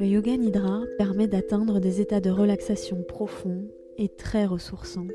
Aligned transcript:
Le 0.00 0.06
yoga 0.06 0.34
nidra 0.34 0.80
permet 0.96 1.28
d'atteindre 1.28 1.78
des 1.78 2.00
états 2.00 2.22
de 2.22 2.30
relaxation 2.30 3.02
profonds 3.02 3.68
et 3.98 4.08
très 4.08 4.46
ressourçants. 4.46 5.08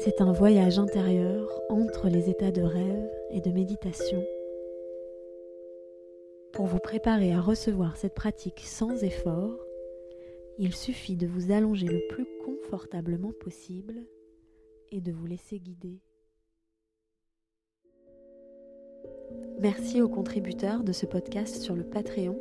C'est 0.00 0.20
un 0.20 0.32
voyage 0.32 0.80
intérieur 0.80 1.48
entre 1.68 2.08
les 2.08 2.28
états 2.28 2.50
de 2.50 2.62
rêve 2.62 3.08
et 3.30 3.40
de 3.40 3.52
méditation. 3.52 4.20
Pour 6.54 6.66
vous 6.66 6.80
préparer 6.80 7.32
à 7.32 7.40
recevoir 7.40 7.96
cette 7.96 8.16
pratique 8.16 8.64
sans 8.64 9.04
effort, 9.04 9.56
il 10.58 10.74
suffit 10.74 11.14
de 11.14 11.28
vous 11.28 11.52
allonger 11.52 11.86
le 11.86 12.04
plus 12.08 12.26
confortablement 12.44 13.30
possible 13.38 13.94
et 14.90 15.00
de 15.00 15.12
vous 15.12 15.26
laisser 15.26 15.60
guider. 15.60 16.00
Merci 19.60 20.02
aux 20.02 20.08
contributeurs 20.08 20.82
de 20.82 20.90
ce 20.90 21.06
podcast 21.06 21.62
sur 21.62 21.76
le 21.76 21.84
Patreon 21.84 22.36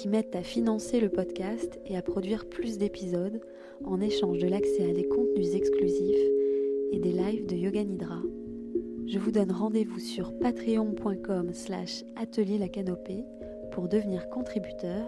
qui 0.00 0.08
m'aident 0.08 0.34
à 0.34 0.42
financer 0.42 0.98
le 0.98 1.10
podcast 1.10 1.78
et 1.84 1.94
à 1.94 2.00
produire 2.00 2.48
plus 2.48 2.78
d'épisodes 2.78 3.38
en 3.84 4.00
échange 4.00 4.38
de 4.38 4.48
l'accès 4.48 4.88
à 4.88 4.94
des 4.94 5.06
contenus 5.06 5.54
exclusifs 5.54 6.16
et 6.90 6.98
des 6.98 7.12
lives 7.12 7.44
de 7.44 7.54
Yoga 7.54 7.84
Nidra. 7.84 8.22
Je 9.06 9.18
vous 9.18 9.30
donne 9.30 9.52
rendez-vous 9.52 9.98
sur 9.98 10.32
patreon.com 10.38 11.52
slash 11.52 12.02
atelier 12.16 12.56
la 12.56 12.70
canopée 12.70 13.26
pour 13.72 13.88
devenir 13.88 14.30
contributeur 14.30 15.06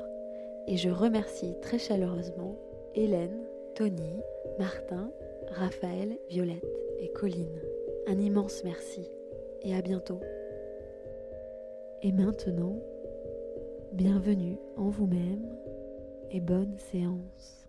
et 0.68 0.76
je 0.76 0.90
remercie 0.90 1.54
très 1.62 1.78
chaleureusement 1.78 2.58
Hélène, 2.94 3.46
Tony, 3.74 4.20
Martin, 4.58 5.10
Raphaël, 5.52 6.18
Violette 6.28 6.68
et 7.00 7.08
Colline. 7.12 7.62
Un 8.08 8.18
immense 8.18 8.62
merci 8.62 9.10
et 9.62 9.74
à 9.74 9.80
bientôt. 9.80 10.20
Et 12.02 12.12
maintenant, 12.12 12.76
bienvenue 13.94 14.56
en 14.78 14.88
vous-même 14.88 15.46
et 16.30 16.40
bonne 16.40 16.78
séance. 16.78 17.66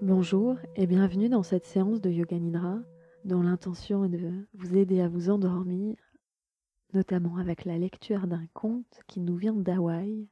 Bonjour 0.00 0.56
et 0.74 0.88
bienvenue 0.88 1.28
dans 1.28 1.44
cette 1.44 1.64
séance 1.64 2.00
de 2.00 2.10
Yoga 2.10 2.40
Nidra 2.40 2.80
dont 3.24 3.40
l'intention 3.40 4.04
est 4.04 4.08
de 4.08 4.32
vous 4.54 4.76
aider 4.76 5.00
à 5.00 5.08
vous 5.08 5.30
endormir, 5.30 5.94
notamment 6.92 7.36
avec 7.36 7.64
la 7.64 7.78
lecture 7.78 8.26
d'un 8.26 8.46
conte 8.54 9.00
qui 9.06 9.20
nous 9.20 9.36
vient 9.36 9.54
d'Hawaï 9.54 10.28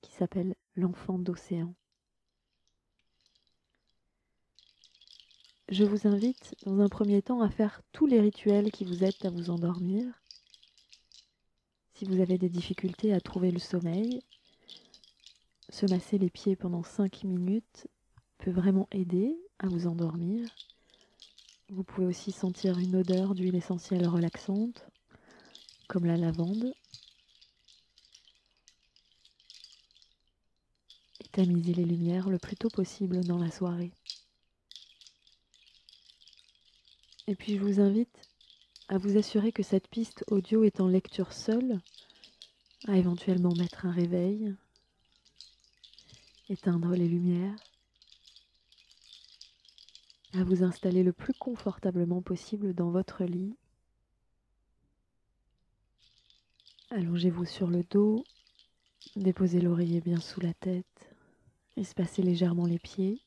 qui 0.00 0.10
s'appelle 0.10 0.56
L'enfant 0.74 1.20
d'océan. 1.20 1.76
Je 5.74 5.82
vous 5.82 6.06
invite 6.06 6.54
dans 6.64 6.78
un 6.78 6.88
premier 6.88 7.20
temps 7.20 7.40
à 7.40 7.50
faire 7.50 7.82
tous 7.90 8.06
les 8.06 8.20
rituels 8.20 8.70
qui 8.70 8.84
vous 8.84 9.02
aident 9.02 9.26
à 9.26 9.30
vous 9.30 9.50
endormir. 9.50 10.04
Si 11.94 12.04
vous 12.04 12.20
avez 12.20 12.38
des 12.38 12.48
difficultés 12.48 13.12
à 13.12 13.20
trouver 13.20 13.50
le 13.50 13.58
sommeil, 13.58 14.22
se 15.70 15.86
masser 15.86 16.16
les 16.16 16.30
pieds 16.30 16.54
pendant 16.54 16.84
5 16.84 17.24
minutes 17.24 17.88
peut 18.38 18.52
vraiment 18.52 18.86
aider 18.92 19.36
à 19.58 19.66
vous 19.66 19.88
endormir. 19.88 20.48
Vous 21.70 21.82
pouvez 21.82 22.06
aussi 22.06 22.30
sentir 22.30 22.78
une 22.78 22.94
odeur 22.94 23.34
d'huile 23.34 23.56
essentielle 23.56 24.06
relaxante, 24.06 24.86
comme 25.88 26.04
la 26.04 26.16
lavande. 26.16 26.72
Et 31.18 31.28
tamiser 31.32 31.74
les 31.74 31.84
lumières 31.84 32.30
le 32.30 32.38
plus 32.38 32.54
tôt 32.54 32.70
possible 32.70 33.24
dans 33.24 33.38
la 33.38 33.50
soirée. 33.50 33.90
Et 37.26 37.34
puis 37.34 37.56
je 37.56 37.62
vous 37.62 37.80
invite 37.80 38.28
à 38.88 38.98
vous 38.98 39.16
assurer 39.16 39.50
que 39.50 39.62
cette 39.62 39.88
piste 39.88 40.24
audio 40.28 40.62
est 40.62 40.80
en 40.80 40.88
lecture 40.88 41.32
seule, 41.32 41.80
à 42.86 42.98
éventuellement 42.98 43.54
mettre 43.54 43.86
un 43.86 43.92
réveil, 43.92 44.54
éteindre 46.50 46.90
les 46.90 47.08
lumières, 47.08 47.56
à 50.34 50.44
vous 50.44 50.64
installer 50.64 51.02
le 51.02 51.14
plus 51.14 51.32
confortablement 51.32 52.20
possible 52.20 52.74
dans 52.74 52.90
votre 52.90 53.24
lit. 53.24 53.56
Allongez-vous 56.90 57.46
sur 57.46 57.68
le 57.68 57.84
dos, 57.84 58.22
déposez 59.16 59.62
l'oreiller 59.62 60.02
bien 60.02 60.20
sous 60.20 60.40
la 60.40 60.52
tête, 60.52 61.14
espacez 61.78 62.20
légèrement 62.20 62.66
les 62.66 62.78
pieds, 62.78 63.22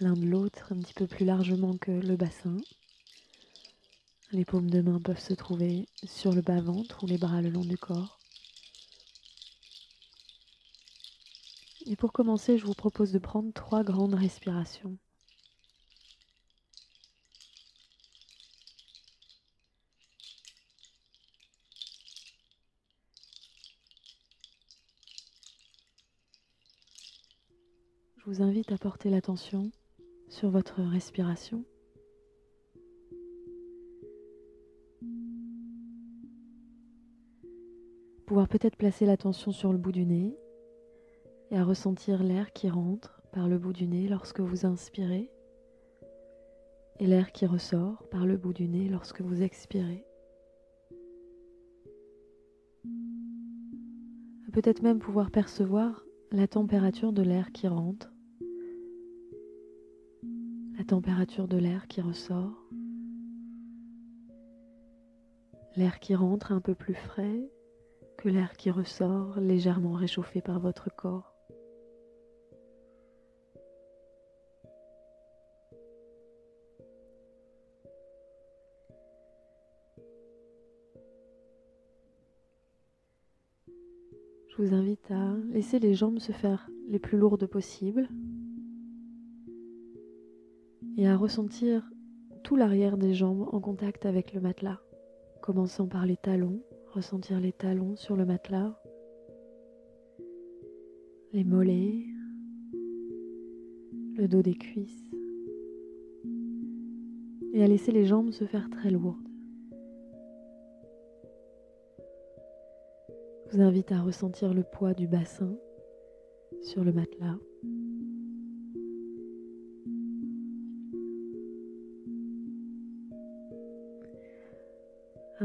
l'un 0.00 0.12
de 0.12 0.26
l'autre 0.26 0.74
un 0.74 0.80
petit 0.80 0.94
peu 0.94 1.06
plus 1.06 1.24
largement 1.24 1.78
que 1.78 1.92
le 1.92 2.16
bassin. 2.16 2.58
Les 4.32 4.44
paumes 4.44 4.70
de 4.70 4.80
main 4.80 5.00
peuvent 5.00 5.18
se 5.18 5.34
trouver 5.34 5.88
sur 6.04 6.32
le 6.32 6.40
bas-ventre 6.40 7.02
ou 7.02 7.06
les 7.08 7.18
bras 7.18 7.42
le 7.42 7.50
long 7.50 7.64
du 7.64 7.76
corps. 7.76 8.20
Et 11.86 11.96
pour 11.96 12.12
commencer, 12.12 12.56
je 12.56 12.64
vous 12.64 12.74
propose 12.74 13.10
de 13.10 13.18
prendre 13.18 13.52
trois 13.52 13.82
grandes 13.82 14.14
respirations. 14.14 14.96
Je 28.18 28.24
vous 28.26 28.42
invite 28.42 28.70
à 28.70 28.78
porter 28.78 29.10
l'attention 29.10 29.72
sur 30.28 30.50
votre 30.50 30.80
respiration. 30.82 31.64
Peut-être 38.48 38.76
placer 38.76 39.06
l'attention 39.06 39.52
sur 39.52 39.72
le 39.72 39.78
bout 39.78 39.92
du 39.92 40.06
nez 40.06 40.36
et 41.50 41.56
à 41.58 41.64
ressentir 41.64 42.22
l'air 42.22 42.52
qui 42.52 42.68
rentre 42.68 43.20
par 43.32 43.48
le 43.48 43.58
bout 43.58 43.72
du 43.72 43.86
nez 43.86 44.08
lorsque 44.08 44.40
vous 44.40 44.66
inspirez 44.66 45.30
et 46.98 47.06
l'air 47.06 47.32
qui 47.32 47.46
ressort 47.46 48.08
par 48.10 48.26
le 48.26 48.36
bout 48.36 48.52
du 48.52 48.68
nez 48.68 48.88
lorsque 48.88 49.22
vous 49.22 49.42
expirez. 49.42 50.04
Peut-être 54.52 54.82
même 54.82 54.98
pouvoir 54.98 55.30
percevoir 55.30 56.04
la 56.32 56.46
température 56.46 57.12
de 57.12 57.22
l'air 57.22 57.52
qui 57.52 57.68
rentre, 57.68 58.12
la 60.76 60.84
température 60.84 61.48
de 61.48 61.56
l'air 61.56 61.86
qui 61.86 62.00
ressort, 62.00 62.68
l'air 65.76 66.00
qui 66.00 66.14
rentre 66.14 66.52
un 66.52 66.60
peu 66.60 66.74
plus 66.74 66.94
frais 66.94 67.48
que 68.20 68.28
l'air 68.28 68.52
qui 68.52 68.70
ressort 68.70 69.40
légèrement 69.40 69.92
réchauffé 69.92 70.42
par 70.42 70.60
votre 70.60 70.94
corps. 70.94 71.34
Je 84.48 84.56
vous 84.58 84.74
invite 84.74 85.10
à 85.10 85.34
laisser 85.50 85.78
les 85.78 85.94
jambes 85.94 86.18
se 86.18 86.32
faire 86.32 86.68
les 86.88 86.98
plus 86.98 87.16
lourdes 87.16 87.46
possibles 87.46 88.06
et 90.98 91.08
à 91.08 91.16
ressentir 91.16 91.88
tout 92.44 92.56
l'arrière 92.56 92.98
des 92.98 93.14
jambes 93.14 93.48
en 93.50 93.60
contact 93.60 94.04
avec 94.04 94.34
le 94.34 94.42
matelas, 94.42 94.80
commençant 95.40 95.86
par 95.86 96.04
les 96.04 96.18
talons 96.18 96.60
ressentir 96.92 97.38
les 97.40 97.52
talons 97.52 97.94
sur 97.96 98.16
le 98.16 98.26
matelas, 98.26 98.74
les 101.32 101.44
mollets, 101.44 102.04
le 104.16 104.26
dos 104.26 104.42
des 104.42 104.54
cuisses, 104.54 105.04
et 107.52 107.62
à 107.62 107.66
laisser 107.68 107.92
les 107.92 108.04
jambes 108.04 108.32
se 108.32 108.44
faire 108.44 108.68
très 108.70 108.90
lourdes. 108.90 109.16
Je 113.46 113.56
vous 113.56 113.62
invite 113.62 113.92
à 113.92 114.00
ressentir 114.00 114.54
le 114.54 114.62
poids 114.62 114.94
du 114.94 115.06
bassin 115.06 115.56
sur 116.62 116.84
le 116.84 116.92
matelas. 116.92 117.38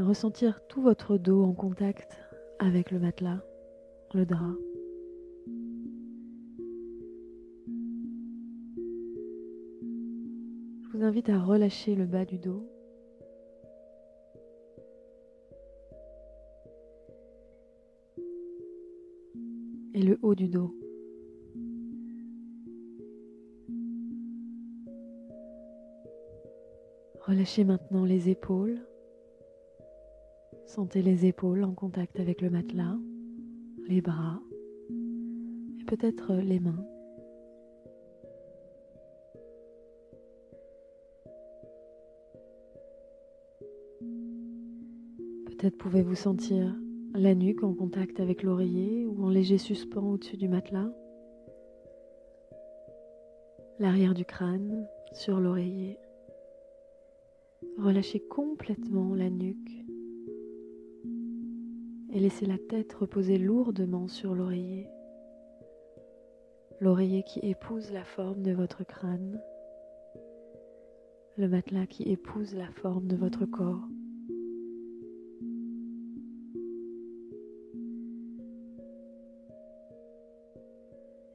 Ressentir 0.06 0.60
tout 0.68 0.80
votre 0.80 1.18
dos 1.18 1.42
en 1.42 1.52
contact 1.52 2.16
avec 2.60 2.92
le 2.92 3.00
matelas, 3.00 3.42
le 4.14 4.24
drap. 4.24 4.54
Je 10.82 10.96
vous 10.96 11.02
invite 11.02 11.28
à 11.28 11.40
relâcher 11.40 11.96
le 11.96 12.06
bas 12.06 12.24
du 12.24 12.38
dos. 12.38 12.64
Et 19.92 20.02
le 20.02 20.18
haut 20.22 20.34
du 20.34 20.46
dos. 20.48 20.72
Relâchez 27.22 27.64
maintenant 27.64 28.04
les 28.04 28.30
épaules 28.30 28.86
Sentez 30.66 31.00
les 31.00 31.26
épaules 31.26 31.62
en 31.62 31.72
contact 31.72 32.18
avec 32.18 32.42
le 32.42 32.50
matelas, 32.50 32.98
les 33.88 34.00
bras 34.00 34.40
et 35.80 35.84
peut-être 35.84 36.34
les 36.34 36.58
mains. 36.58 36.84
Peut-être 45.46 45.78
pouvez-vous 45.78 46.16
sentir 46.16 46.74
la 47.14 47.34
nuque 47.36 47.62
en 47.62 47.72
contact 47.72 48.18
avec 48.18 48.42
l'oreiller 48.42 49.06
ou 49.06 49.24
en 49.24 49.30
léger 49.30 49.58
suspens 49.58 50.12
au-dessus 50.12 50.36
du 50.36 50.48
matelas. 50.48 50.90
L'arrière 53.78 54.14
du 54.14 54.24
crâne 54.24 54.88
sur 55.12 55.38
l'oreiller. 55.38 55.96
Relâchez 57.78 58.20
complètement 58.20 59.14
la 59.14 59.30
nuque 59.30 59.85
et 62.16 62.18
laissez 62.18 62.46
la 62.46 62.56
tête 62.56 62.94
reposer 62.94 63.36
lourdement 63.36 64.08
sur 64.08 64.34
l'oreiller. 64.34 64.88
L'oreiller 66.80 67.22
qui 67.22 67.40
épouse 67.40 67.92
la 67.92 68.04
forme 68.04 68.42
de 68.42 68.52
votre 68.52 68.84
crâne. 68.84 69.38
Le 71.36 71.46
matelas 71.46 71.86
qui 71.86 72.04
épouse 72.04 72.54
la 72.54 72.70
forme 72.70 73.06
de 73.06 73.16
votre 73.16 73.44
corps. 73.44 73.86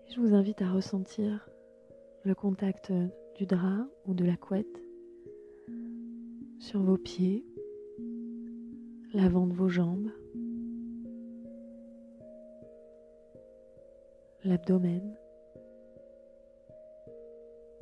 Je 0.10 0.19
vous 0.19 0.33
invite 0.33 0.63
à 0.63 0.72
ressentir 0.72 1.48
le 2.24 2.33
contact 2.33 2.92
du 3.36 3.45
drap 3.45 3.86
ou 4.07 4.16
de 4.16 4.25
la 4.25 4.36
couette 4.36 4.81
sur 6.57 6.81
vos 6.81 6.98
pieds, 6.98 7.45
l'avant 9.13 9.45
de 9.45 9.54
vos 9.54 9.69
jambes, 9.69 10.10
l'abdomen, 14.51 15.15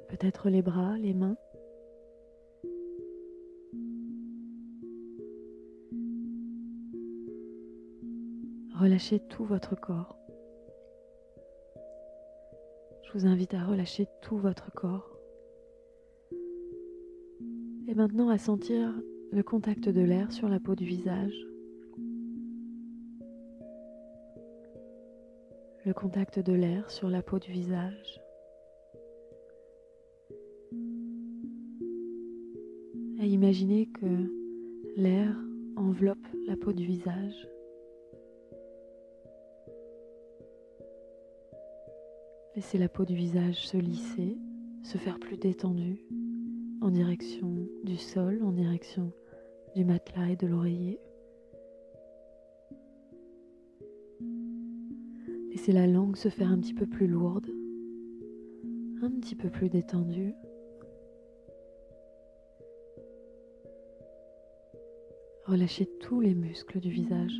peut-être 0.08 0.52
les 0.52 0.62
bras, 0.62 0.96
les 1.00 1.16
mains. 1.16 1.36
Relâchez 8.76 9.20
tout 9.20 9.46
votre 9.46 9.76
corps. 9.76 10.16
Je 13.02 13.14
vous 13.14 13.26
invite 13.26 13.56
à 13.56 13.66
relâcher 13.66 14.06
tout 14.22 14.38
votre 14.38 14.72
corps. 14.72 15.18
Et 17.88 17.96
maintenant 17.96 18.30
à 18.30 18.38
sentir 18.38 18.94
le 19.32 19.42
contact 19.42 19.90
de 19.90 20.02
l'air 20.02 20.32
sur 20.32 20.48
la 20.48 20.60
peau 20.60 20.76
du 20.76 20.86
visage. 20.86 21.49
Le 25.86 25.94
contact 25.94 26.40
de 26.40 26.54
l'air 26.54 26.92
sur 26.92 27.10
la 27.10 27.22
peau 27.22 27.40
du 27.40 27.52
visage. 27.52 28.22
Et 33.22 33.28
imaginez 33.28 33.88
que 33.88 34.06
l'air 34.98 35.34
enveloppe 35.78 36.28
la 36.48 36.58
peau 36.58 36.74
du 36.74 36.86
visage. 36.86 37.48
Laissez 42.56 42.78
la 42.78 42.90
peau 42.90 43.06
du 43.06 43.16
visage 43.16 43.66
se 43.66 43.78
lisser, 43.78 44.38
se 44.84 44.98
faire 44.98 45.18
plus 45.18 45.38
détendue 45.38 46.06
en 46.82 46.92
direction 46.92 47.56
du 47.84 47.96
sol, 47.96 48.42
en 48.44 48.52
direction 48.52 49.14
du 49.76 49.86
matelas 49.86 50.30
et 50.30 50.36
de 50.36 50.48
l'oreiller. 50.48 51.00
La 55.72 55.86
langue 55.86 56.16
se 56.16 56.30
faire 56.30 56.52
un 56.52 56.58
petit 56.58 56.74
peu 56.74 56.88
plus 56.88 57.06
lourde, 57.06 57.48
un 59.04 59.12
petit 59.12 59.36
peu 59.36 59.50
plus 59.50 59.70
détendue. 59.70 60.34
Relâchez 65.46 65.88
tous 66.02 66.22
les 66.22 66.34
muscles 66.34 66.80
du 66.80 66.90
visage. 66.90 67.40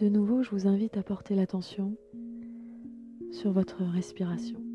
de 0.00 0.08
nouveau, 0.08 0.42
je 0.42 0.50
vous 0.50 0.66
invite 0.66 0.96
à 0.96 1.02
porter 1.04 1.36
l'attention 1.36 1.96
sur 3.30 3.52
votre 3.52 3.84
respiration. 3.84 4.71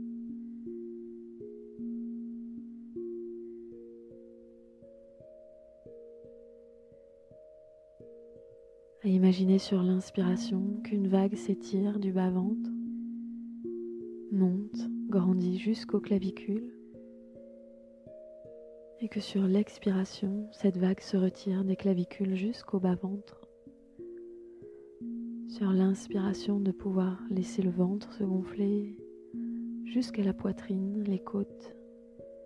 Imaginer 9.18 9.58
sur 9.58 9.82
l'inspiration 9.82 10.80
qu'une 10.84 11.08
vague 11.08 11.34
s'étire 11.34 11.98
du 11.98 12.12
bas-ventre, 12.12 12.70
monte, 14.32 14.92
grandit 15.10 15.58
jusqu'aux 15.58 16.00
clavicules 16.00 16.72
et 19.02 19.10
que 19.10 19.20
sur 19.20 19.42
l'expiration, 19.48 20.48
cette 20.52 20.78
vague 20.78 21.00
se 21.00 21.18
retire 21.18 21.64
des 21.64 21.76
clavicules 21.76 22.36
jusqu'au 22.36 22.80
bas-ventre. 22.80 23.42
Sur 25.48 25.72
l'inspiration 25.72 26.60
de 26.60 26.72
pouvoir 26.72 27.20
laisser 27.32 27.64
le 27.64 27.72
ventre 27.72 28.14
se 28.14 28.24
gonfler 28.24 29.00
jusqu'à 29.86 30.22
la 30.22 30.34
poitrine, 30.34 31.04
les 31.08 31.24
côtes, 31.24 31.76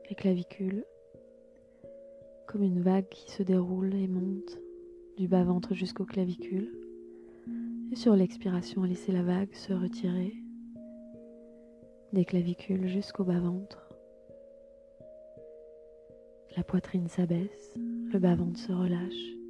les 0.10 0.16
clavicules, 0.16 0.86
comme 2.48 2.64
une 2.64 2.82
vague 2.82 3.10
qui 3.10 3.30
se 3.30 3.44
déroule 3.44 3.94
et 3.94 4.08
monte 4.08 4.58
du 5.18 5.28
bas-ventre 5.28 5.74
jusqu'aux 5.74 6.06
clavicules. 6.06 6.72
Et 7.92 7.96
sur 7.96 8.16
l'expiration, 8.16 8.84
laisser 8.84 9.12
la 9.12 9.24
vague 9.24 9.54
se 9.54 9.74
retirer 9.74 10.34
des 12.14 12.26
clavicules 12.26 12.88
jusqu'au 12.88 13.24
bas-ventre. 13.24 13.90
La 16.58 16.64
poitrine 16.64 17.08
s'abaisse, 17.08 17.74
le 17.78 18.20
bas-ventre 18.20 18.60
se 18.60 18.72
relâche. 18.72 19.42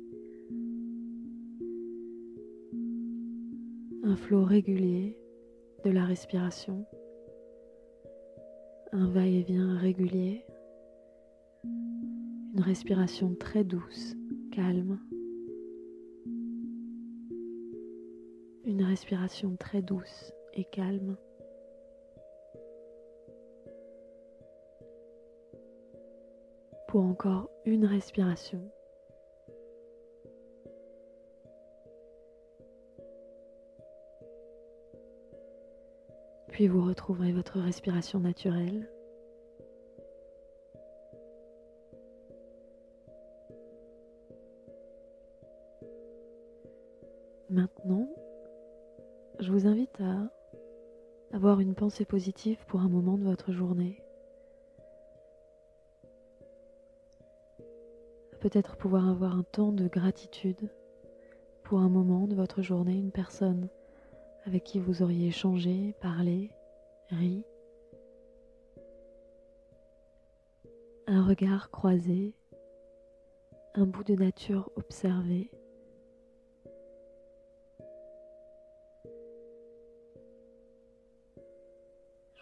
un 4.11 4.15
flot 4.15 4.43
régulier 4.43 5.17
de 5.85 5.89
la 5.89 6.03
respiration, 6.03 6.85
un 8.91 9.07
va-et-vient 9.07 9.77
régulier, 9.77 10.43
une 11.63 12.61
respiration 12.61 13.35
très 13.35 13.63
douce, 13.63 14.15
calme, 14.51 14.99
une 18.71 18.83
respiration 18.83 19.57
très 19.57 19.81
douce 19.81 20.31
et 20.53 20.63
calme. 20.63 21.17
Pour 26.87 27.01
encore 27.01 27.49
une 27.65 27.85
respiration. 27.85 28.61
Puis 36.47 36.69
vous 36.69 36.85
retrouverez 36.85 37.33
votre 37.33 37.59
respiration 37.59 38.21
naturelle. 38.21 38.89
Avoir 51.33 51.59
une 51.61 51.75
pensée 51.75 52.05
positive 52.05 52.65
pour 52.67 52.81
un 52.81 52.89
moment 52.89 53.17
de 53.17 53.23
votre 53.23 53.51
journée. 53.51 54.01
Peut-être 58.41 58.75
pouvoir 58.75 59.07
avoir 59.07 59.37
un 59.37 59.43
temps 59.43 59.71
de 59.71 59.87
gratitude 59.87 60.69
pour 61.63 61.79
un 61.79 61.89
moment 61.89 62.27
de 62.27 62.35
votre 62.35 62.61
journée, 62.61 62.97
une 62.97 63.11
personne 63.11 63.69
avec 64.45 64.63
qui 64.63 64.79
vous 64.79 65.03
auriez 65.03 65.27
échangé, 65.27 65.95
parlé, 66.01 66.51
ri. 67.09 67.45
Un 71.07 71.25
regard 71.25 71.69
croisé, 71.71 72.33
un 73.75 73.85
bout 73.85 74.03
de 74.03 74.15
nature 74.15 74.69
observé. 74.75 75.51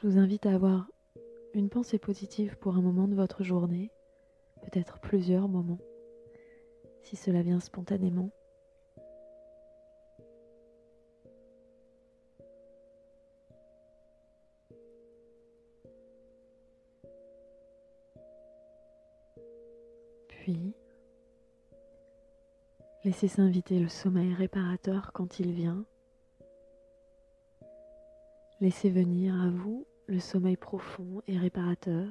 Je 0.01 0.07
vous 0.07 0.17
invite 0.17 0.45
à 0.45 0.53
avoir 0.53 0.87
une 1.53 1.67
pensée 1.67 1.99
positive 1.99 2.55
pour 2.57 2.77
un 2.77 2.81
moment 2.81 3.09
de 3.09 3.15
votre 3.15 3.43
journée, 3.43 3.91
peut-être 4.61 4.97
plusieurs 4.99 5.49
moments, 5.49 5.81
si 7.03 7.17
cela 7.17 7.41
vient 7.41 7.59
spontanément. 7.59 8.29
Puis, 20.29 20.73
laissez 23.03 23.27
s'inviter 23.27 23.79
le 23.79 23.89
sommeil 23.89 24.33
réparateur 24.33 25.11
quand 25.11 25.41
il 25.41 25.51
vient 25.51 25.85
Laissez 28.61 28.89
venir 28.89 29.41
à 29.41 29.49
vous 29.49 29.87
le 30.07 30.19
sommeil 30.19 30.57
profond 30.57 31.21
et 31.27 31.37
réparateur. 31.37 32.07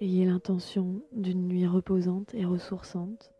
Ayez 0.00 0.24
l'intention 0.24 1.02
d'une 1.12 1.46
nuit 1.46 1.66
reposante 1.66 2.32
et 2.32 2.46
ressourçante. 2.46 3.34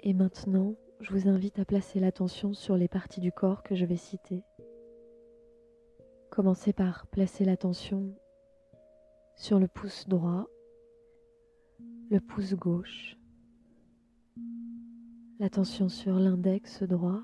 Et 0.00 0.14
maintenant, 0.14 0.74
je 1.00 1.12
vous 1.12 1.28
invite 1.28 1.58
à 1.58 1.66
placer 1.66 2.00
l'attention 2.00 2.54
sur 2.54 2.78
les 2.78 2.88
parties 2.88 3.20
du 3.20 3.30
corps 3.30 3.62
que 3.62 3.74
je 3.74 3.84
vais 3.84 3.96
citer. 3.96 4.42
Commencez 6.36 6.74
par 6.74 7.06
placer 7.06 7.46
l'attention 7.46 8.14
sur 9.36 9.58
le 9.58 9.68
pouce 9.68 10.06
droit, 10.06 10.46
le 12.10 12.20
pouce 12.20 12.52
gauche, 12.52 13.16
l'attention 15.40 15.88
sur 15.88 16.18
l'index 16.18 16.82
droit, 16.82 17.22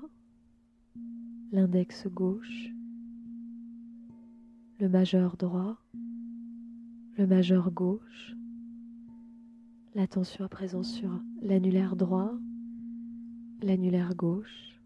l'index 1.51 2.07
gauche, 2.07 2.71
le 4.79 4.89
majeur 4.89 5.37
droit, 5.37 5.77
le 7.15 7.27
majeur 7.27 7.69
gauche, 7.69 8.33
l'attention 9.93 10.43
à 10.43 10.49
présent 10.49 10.81
sur 10.81 11.11
l'annulaire 11.43 11.95
droit, 11.95 12.33
l'annulaire 13.61 14.15
gauche, 14.15 14.81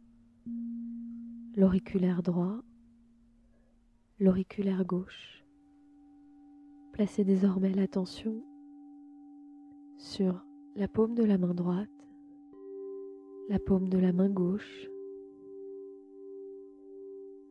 l'auriculaire 1.55 2.21
droit, 2.21 2.61
l'auriculaire 4.19 4.83
gauche. 4.83 5.45
Placez 6.91 7.23
désormais 7.23 7.71
l'attention 7.71 8.43
sur 9.97 10.43
la 10.75 10.87
paume 10.87 11.13
de 11.13 11.23
la 11.23 11.37
main 11.37 11.53
droite, 11.53 11.89
la 13.49 13.59
paume 13.59 13.89
de 13.89 13.99
la 13.99 14.13
main 14.13 14.29
gauche, 14.29 14.89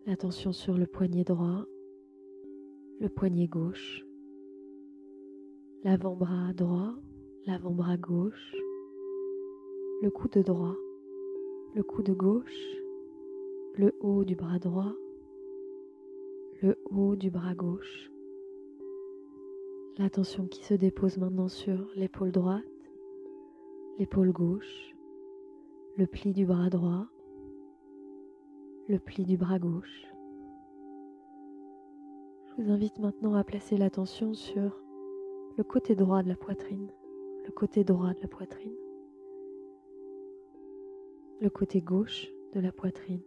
l'attention 0.07 0.53
sur 0.53 0.77
le 0.77 0.87
poignet 0.87 1.23
droit, 1.23 1.67
le 2.99 3.09
poignet 3.09 3.47
gauche, 3.47 4.05
l'avant-bras 5.85 6.53
droit, 6.53 6.97
l'avant-bras 7.47 7.97
gauche, 7.97 8.57
le 10.03 10.11
coude 10.11 10.39
droit, 10.39 10.77
le 11.75 11.85
coude 11.85 12.11
gauche, 12.11 12.77
le 13.75 13.95
haut 14.01 14.25
du 14.25 14.35
bras 14.35 14.59
droit, 14.59 14.93
le 16.63 16.79
haut 16.91 17.17
du 17.17 17.31
bras 17.31 17.55
gauche. 17.55 18.11
L'attention 19.99 20.47
qui 20.47 20.65
se 20.65 20.75
dépose 20.75 21.19
maintenant 21.19 21.49
sur 21.49 21.91
l'épaule 21.95 22.33
droite, 22.33 22.65
l'épaule 23.99 24.33
gauche, 24.33 24.95
le 25.97 26.07
pli 26.07 26.33
du 26.33 26.45
bras 26.45 26.69
droit, 26.69 27.07
le 28.89 28.99
pli 28.99 29.25
du 29.25 29.37
bras 29.37 29.59
gauche. 29.59 30.07
Je 32.47 32.63
vous 32.63 32.71
invite 32.71 32.99
maintenant 32.99 33.35
à 33.35 33.45
placer 33.45 33.77
l'attention 33.77 34.35
sur 34.35 34.81
le 35.57 35.65
côté 35.65 35.95
droit 35.95 36.23
de 36.23 36.29
la 36.29 36.37
poitrine, 36.37 36.91
le 37.45 37.53
côté 37.53 37.85
droit 37.85 38.13
de 38.13 38.21
la 38.21 38.29
poitrine 38.29 38.77
le 41.41 41.51
côté 41.51 41.81
gauche 41.81 42.29
de 42.55 42.61
la 42.61 42.73
poitrine, 42.73 43.21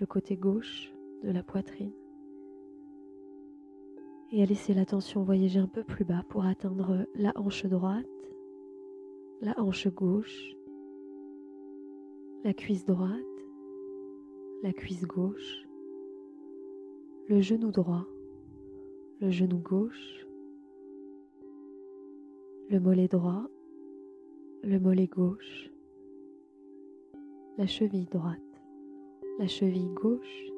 le 0.00 0.06
côté 0.06 0.36
gauche 0.36 0.92
de 1.22 1.30
la 1.30 1.42
poitrine. 1.42 1.92
Et 4.32 4.42
à 4.42 4.46
laisser 4.46 4.74
l'attention 4.74 5.22
voyager 5.22 5.60
un 5.60 5.68
peu 5.68 5.84
plus 5.84 6.04
bas 6.04 6.24
pour 6.28 6.44
atteindre 6.44 7.06
la 7.14 7.32
hanche 7.36 7.64
droite, 7.66 8.06
la 9.40 9.58
hanche 9.60 9.88
gauche, 9.88 10.56
la 12.42 12.52
cuisse 12.52 12.84
droite, 12.84 13.10
la 14.62 14.72
cuisse 14.72 15.06
gauche, 15.06 15.66
le 17.28 17.40
genou 17.40 17.70
droit, 17.70 18.06
le 19.20 19.30
genou 19.30 19.58
gauche, 19.58 20.26
le 22.68 22.80
mollet 22.80 23.08
droit, 23.08 23.48
le 24.64 24.80
mollet 24.80 25.06
gauche, 25.06 25.70
la 27.58 27.66
cheville 27.66 28.06
droite, 28.06 28.40
la 29.38 29.46
cheville 29.46 29.92
gauche, 29.94 30.50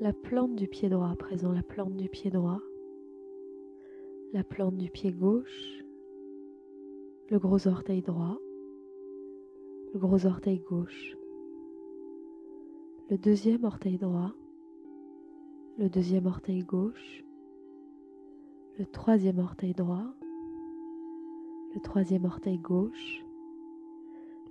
la 0.00 0.12
plante 0.12 0.54
du 0.54 0.68
pied 0.68 0.88
droit, 0.88 1.14
présent 1.16 1.52
la 1.52 1.62
plante 1.62 1.96
du 1.96 2.08
pied 2.08 2.30
droit, 2.30 2.60
la 4.32 4.44
plante 4.44 4.76
du 4.76 4.90
pied 4.90 5.10
gauche, 5.10 5.84
le 7.30 7.38
gros 7.38 7.66
orteil 7.66 8.00
droit, 8.00 8.38
le 9.92 9.98
gros 9.98 10.24
orteil 10.24 10.60
gauche, 10.60 11.16
le 13.10 13.18
deuxième 13.18 13.64
orteil 13.64 13.98
droit, 13.98 14.32
le 15.78 15.88
deuxième 15.88 16.26
orteil 16.26 16.62
gauche, 16.62 17.24
le 18.78 18.86
troisième 18.86 19.40
orteil 19.40 19.74
droit, 19.74 20.14
le 21.74 21.80
troisième 21.80 22.24
orteil 22.24 22.58
gauche, 22.58 23.24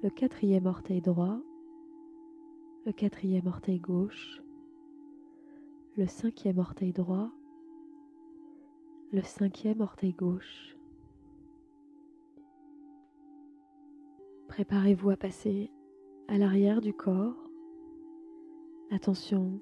le 0.04 0.10
quatrième 0.10 0.66
orteil 0.66 1.00
droit, 1.00 1.40
le 2.86 2.92
quatrième 2.92 3.48
orteil 3.48 3.80
gauche, 3.80 4.42
le 5.98 6.06
cinquième 6.06 6.60
orteil 6.60 6.94
droit, 6.94 7.32
le 9.12 9.24
cinquième 9.24 9.82
orteil 9.82 10.14
gauche. 10.14 10.78
Préparez-vous 14.48 15.10
à 15.10 15.18
passer 15.18 15.72
à 16.28 16.38
l'arrière 16.38 16.82
du 16.82 16.94
corps. 16.94 17.50
Attention 18.92 19.60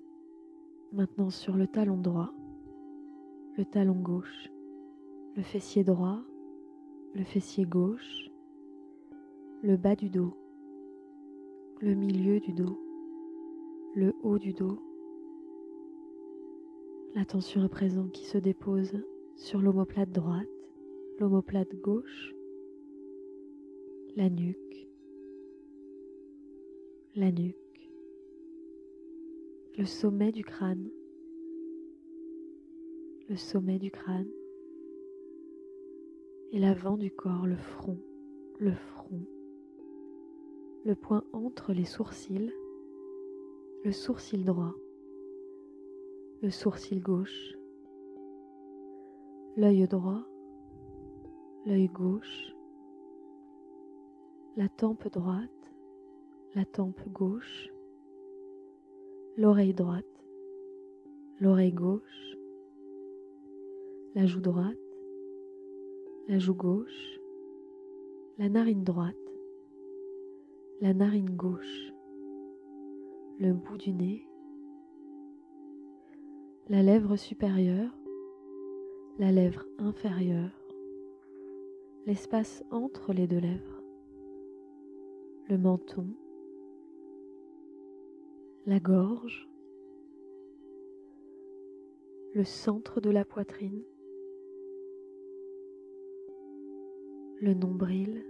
maintenant 0.91 1.29
sur 1.29 1.55
le 1.55 1.67
talon 1.67 1.95
droit, 1.95 2.33
le 3.57 3.63
talon 3.63 3.95
gauche, 3.95 4.49
le 5.37 5.41
fessier 5.41 5.85
droit, 5.85 6.19
le 7.13 7.23
fessier 7.23 7.63
gauche, 7.63 8.29
le 9.61 9.77
bas 9.77 9.95
du 9.95 10.09
dos, 10.09 10.35
le 11.79 11.93
milieu 11.93 12.41
du 12.41 12.51
dos, 12.51 12.77
le 13.95 14.13
haut 14.21 14.37
du 14.37 14.51
dos. 14.51 14.84
L'attention 17.15 17.63
à 17.63 17.69
présent 17.69 18.07
qui 18.09 18.25
se 18.25 18.37
dépose 18.37 19.01
sur 19.35 19.61
l'omoplate 19.61 20.11
droite, 20.11 20.47
l'omoplate 21.19 21.73
gauche, 21.75 22.35
la 24.15 24.29
nuque, 24.29 24.87
la 27.15 27.31
nuque, 27.31 27.91
le 29.77 29.85
sommet 29.85 30.31
du 30.31 30.43
crâne, 30.43 30.89
le 33.29 33.37
sommet 33.37 33.79
du 33.79 33.89
crâne 33.89 34.29
et 36.51 36.59
l'avant 36.59 36.97
du 36.97 37.11
corps, 37.11 37.47
le 37.47 37.57
front, 37.57 37.97
le 38.59 38.73
front 38.73 39.25
le 40.85 40.93
point 40.93 41.23
entre 41.33 41.73
les 41.73 41.83
sourcils, 41.83 42.53
le 43.83 43.91
sourcil 43.91 44.45
droit, 44.45 44.75
le 46.45 46.51
sourcil 46.51 47.01
gauche, 47.01 47.57
l'œil 49.57 49.87
droit, 49.87 50.21
l'œil 51.65 51.87
gauche, 51.87 52.55
la 54.55 54.69
tempe 54.69 55.11
droite, 55.11 55.73
la 56.53 56.63
tempe 56.63 57.01
gauche, 57.09 57.73
l'oreille 59.37 59.73
droite, 59.73 60.23
l'oreille 61.39 61.73
gauche, 61.73 62.37
la 64.13 64.27
joue 64.27 64.41
droite, 64.41 64.77
la 66.27 66.37
joue 66.37 66.53
gauche, 66.53 67.19
la 68.37 68.49
narine 68.49 68.83
droite, 68.83 69.15
la 70.79 70.93
narine 70.93 71.31
gauche, 71.31 71.91
le 73.39 73.51
bout 73.51 73.79
du 73.79 73.93
nez, 73.93 74.27
la 76.67 76.81
lèvre 76.81 77.15
supérieure, 77.15 77.95
la 79.19 79.31
lèvre 79.31 79.67
inférieure, 79.77 80.49
l'espace 82.07 82.63
entre 82.71 83.13
les 83.13 83.27
deux 83.27 83.39
lèvres, 83.39 83.83
le 85.47 85.59
menton, 85.59 86.07
la 88.65 88.79
gorge, 88.79 89.47
le 92.33 92.43
centre 92.43 92.99
de 92.99 93.11
la 93.11 93.25
poitrine, 93.25 93.83
le 97.41 97.53
nombril, 97.53 98.25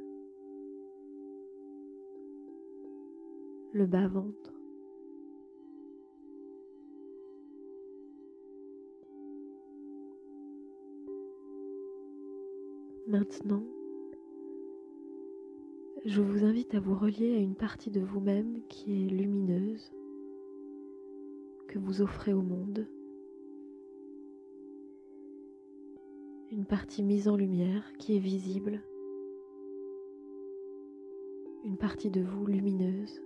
le 3.72 3.86
bas-ventre. 3.86 4.55
Maintenant, 13.08 13.64
je 16.06 16.24
vous 16.24 16.44
invite 16.44 16.74
à 16.74 16.80
vous 16.80 16.96
relier 16.96 17.36
à 17.36 17.38
une 17.38 17.54
partie 17.54 17.92
de 17.92 18.00
vous-même 18.00 18.62
qui 18.68 19.06
est 19.06 19.10
lumineuse, 19.10 19.92
que 21.68 21.78
vous 21.78 22.02
offrez 22.02 22.34
au 22.34 22.42
monde. 22.42 22.88
Une 26.52 26.66
partie 26.66 27.04
mise 27.04 27.28
en 27.28 27.36
lumière 27.36 27.94
qui 28.00 28.16
est 28.16 28.20
visible. 28.20 28.82
Une 31.64 31.78
partie 31.78 32.10
de 32.10 32.22
vous 32.22 32.48
lumineuse. 32.48 33.22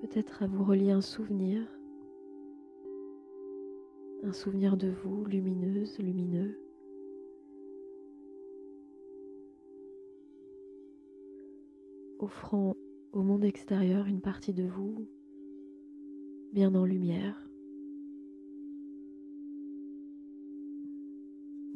Peut-être 0.00 0.42
à 0.42 0.46
vous 0.46 0.64
relier 0.64 0.92
un 0.92 1.02
souvenir. 1.02 1.60
Un 4.22 4.32
souvenir 4.32 4.78
de 4.78 4.88
vous 4.88 5.26
lumineuse, 5.26 5.98
lumineux. 5.98 6.58
Offrant 12.26 12.74
au 13.12 13.22
monde 13.22 13.44
extérieur 13.44 14.08
une 14.08 14.20
partie 14.20 14.52
de 14.52 14.64
vous 14.64 15.06
bien 16.52 16.74
en 16.74 16.84
lumière, 16.84 17.48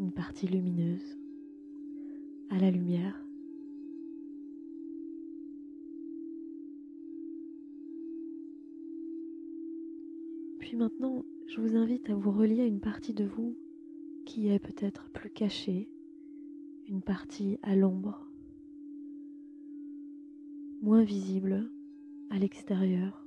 une 0.00 0.10
partie 0.10 0.48
lumineuse 0.48 1.16
à 2.48 2.58
la 2.58 2.72
lumière. 2.72 3.24
Puis 10.58 10.76
maintenant, 10.76 11.24
je 11.46 11.60
vous 11.60 11.76
invite 11.76 12.10
à 12.10 12.16
vous 12.16 12.32
relier 12.32 12.62
à 12.62 12.66
une 12.66 12.80
partie 12.80 13.14
de 13.14 13.24
vous 13.24 13.56
qui 14.26 14.48
est 14.48 14.58
peut-être 14.58 15.10
plus 15.10 15.30
cachée, 15.30 15.88
une 16.88 17.02
partie 17.02 17.60
à 17.62 17.76
l'ombre 17.76 18.29
moins 20.80 21.02
visible 21.02 21.70
à 22.30 22.38
l'extérieur. 22.38 23.26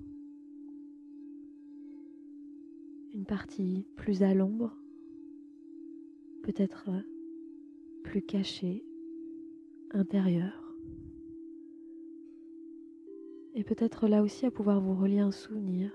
Une 3.14 3.26
partie 3.26 3.86
plus 3.96 4.24
à 4.24 4.34
l'ombre, 4.34 4.76
peut-être 6.42 6.90
plus 8.04 8.24
cachée, 8.24 8.84
intérieure. 9.92 10.76
Et 13.54 13.64
peut-être 13.64 14.08
là 14.08 14.24
aussi 14.24 14.48
à 14.48 14.52
pouvoir 14.52 14.82
vous 14.82 14.96
relier 14.96 15.20
un 15.20 15.32
souvenir, 15.32 15.92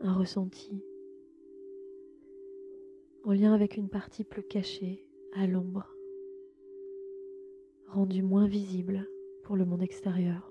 un 0.00 0.14
ressenti, 0.14 0.84
en 3.24 3.32
lien 3.32 3.52
avec 3.52 3.76
une 3.76 3.88
partie 3.88 4.22
plus 4.22 4.44
cachée, 4.44 5.02
à 5.32 5.48
l'ombre, 5.48 5.92
rendue 7.88 8.22
moins 8.22 8.46
visible 8.46 9.08
pour 9.46 9.54
le 9.54 9.64
monde 9.64 9.82
extérieur. 9.82 10.50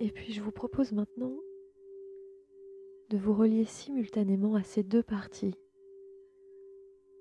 Et 0.00 0.10
puis 0.10 0.32
je 0.32 0.42
vous 0.42 0.50
propose 0.50 0.90
maintenant 0.90 1.38
de 3.10 3.16
vous 3.18 3.32
relier 3.32 3.64
simultanément 3.64 4.56
à 4.56 4.64
ces 4.64 4.82
deux 4.82 5.04
parties, 5.04 5.54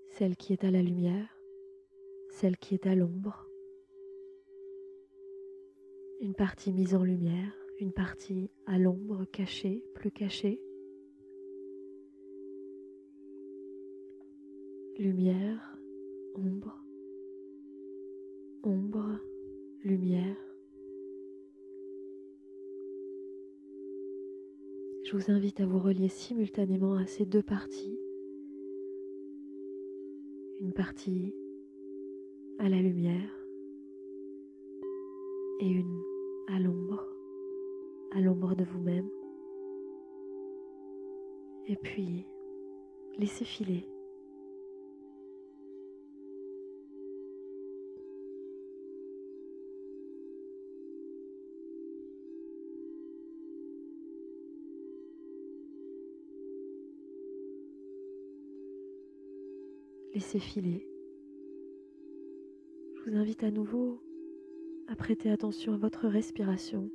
celle 0.10 0.36
qui 0.36 0.52
est 0.52 0.64
à 0.64 0.72
la 0.72 0.82
lumière, 0.82 1.38
celle 2.32 2.58
qui 2.58 2.74
est 2.74 2.88
à 2.88 2.96
l'ombre. 2.96 3.48
Une 6.22 6.34
partie 6.34 6.74
mise 6.74 6.96
en 6.96 7.04
lumière, 7.04 7.56
une 7.80 7.94
partie 7.94 8.50
à 8.66 8.80
l'ombre, 8.80 9.26
cachée, 9.26 9.84
plus 9.94 10.10
cachée. 10.10 10.60
Lumière, 15.00 15.78
ombre, 16.36 16.84
ombre, 18.64 19.20
lumière. 19.84 20.36
Je 25.06 25.16
vous 25.16 25.32
invite 25.32 25.60
à 25.60 25.68
vous 25.68 25.78
relier 25.78 26.10
simultanément 26.10 26.96
à 26.96 27.06
ces 27.06 27.26
deux 27.26 27.44
parties. 27.44 28.00
Une 30.62 30.74
partie 30.74 31.34
à 32.58 32.68
la 32.68 32.82
lumière 32.82 33.32
et 35.62 35.68
une 35.68 36.02
à 36.48 36.60
l'ombre, 36.60 37.08
à 38.14 38.22
l'ombre 38.22 38.56
de 38.56 38.64
vous-même. 38.64 39.10
Et 41.68 41.76
puis, 41.76 42.26
laissez 43.20 43.46
filer 43.46 43.86
laissez 60.18 60.40
filer. 60.40 60.90
Je 62.96 63.04
vous 63.04 63.18
invite 63.18 63.44
à 63.44 63.52
nouveau 63.52 64.02
à 64.88 64.96
prêter 64.96 65.30
attention 65.30 65.76
à 65.76 65.78
votre 65.78 66.08
respiration, 66.08 66.90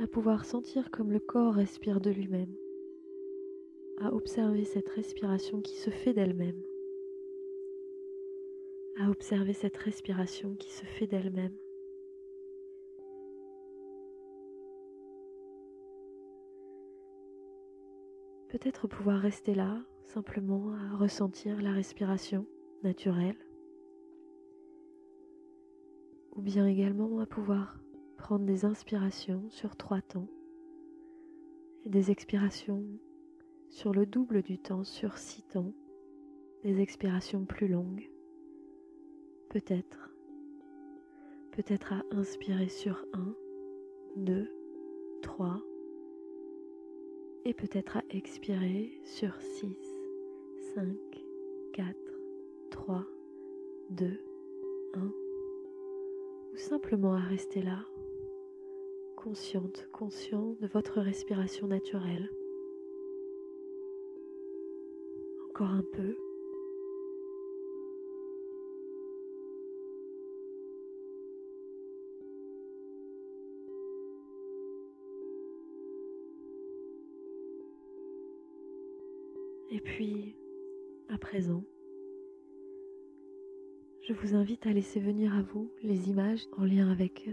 à 0.00 0.06
pouvoir 0.06 0.44
sentir 0.44 0.92
comme 0.92 1.10
le 1.10 1.18
corps 1.18 1.54
respire 1.54 2.00
de 2.00 2.10
lui-même, 2.10 2.54
à 3.98 4.14
observer 4.14 4.64
cette 4.64 4.88
respiration 4.90 5.60
qui 5.60 5.74
se 5.74 5.90
fait 5.90 6.12
d'elle-même, 6.12 6.62
à 9.00 9.10
observer 9.10 9.52
cette 9.52 9.76
respiration 9.78 10.54
qui 10.54 10.70
se 10.70 10.84
fait 10.84 11.08
d'elle-même. 11.08 11.56
Peut-être 18.52 18.86
pouvoir 18.86 19.18
rester 19.18 19.54
là 19.54 19.80
simplement 20.04 20.74
à 20.74 20.96
ressentir 20.98 21.62
la 21.62 21.72
respiration 21.72 22.46
naturelle, 22.82 23.38
ou 26.36 26.42
bien 26.42 26.66
également 26.66 27.20
à 27.20 27.24
pouvoir 27.24 27.78
prendre 28.18 28.44
des 28.44 28.66
inspirations 28.66 29.42
sur 29.48 29.74
trois 29.74 30.02
temps 30.02 30.28
et 31.86 31.88
des 31.88 32.10
expirations 32.10 32.84
sur 33.70 33.94
le 33.94 34.04
double 34.04 34.42
du 34.42 34.58
temps 34.58 34.84
sur 34.84 35.16
six 35.16 35.44
temps, 35.44 35.72
des 36.62 36.82
expirations 36.82 37.46
plus 37.46 37.68
longues, 37.68 38.10
peut-être, 39.48 40.14
peut-être 41.52 41.94
à 41.94 42.02
inspirer 42.10 42.68
sur 42.68 43.02
un, 43.14 43.34
deux, 44.16 44.52
trois, 45.22 45.62
et 47.44 47.54
peut-être 47.54 47.96
à 47.96 48.04
expirer 48.10 48.92
sur 49.04 49.34
six 49.40 49.76
5, 50.74 50.86
4, 51.74 51.86
3, 52.70 53.06
2, 53.90 54.06
1, 54.94 55.00
ou 56.52 56.56
simplement 56.56 57.14
à 57.14 57.20
rester 57.20 57.60
là, 57.60 57.84
consciente, 59.16 59.88
conscient 59.92 60.56
de 60.60 60.66
votre 60.66 61.00
respiration 61.00 61.66
naturelle. 61.66 62.30
Encore 65.50 65.70
un 65.70 65.84
peu. 65.92 66.16
Et 79.74 79.80
puis, 79.80 80.36
à 81.08 81.16
présent, 81.16 81.64
je 84.02 84.12
vous 84.12 84.34
invite 84.34 84.66
à 84.66 84.72
laisser 84.74 85.00
venir 85.00 85.34
à 85.34 85.40
vous 85.40 85.72
les 85.82 86.10
images 86.10 86.46
en 86.58 86.64
lien 86.64 86.90
avec 86.90 87.30